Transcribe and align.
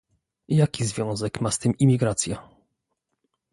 Jaki 0.47 0.85
związek 0.85 1.41
ma 1.41 1.51
z 1.51 1.59
tym 1.59 1.77
imigracja? 1.77 2.49